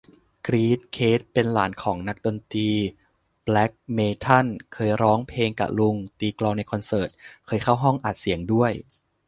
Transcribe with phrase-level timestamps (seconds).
[0.47, 2.69] กรี๊ด เคท เป็นหลานของนักดนตรี
[3.43, 7.09] แบล็คเมทัล เคยร้องเพลงกะลุง ตีกลองในคอนเสิร์ต
[7.45, 8.71] เคยเข้าห้องอัดเสียงด้วย